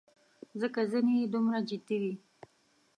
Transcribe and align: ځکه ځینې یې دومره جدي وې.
ځکه 0.61 0.79
ځینې 0.91 1.13
یې 1.19 1.31
دومره 1.33 1.59
جدي 1.69 1.97
وې. 2.01 2.13